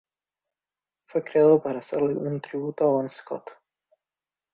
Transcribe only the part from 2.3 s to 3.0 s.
tributo a